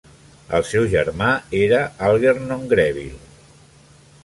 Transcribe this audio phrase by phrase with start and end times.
[0.59, 1.27] El seu germà
[1.59, 3.21] era Algernon Greville.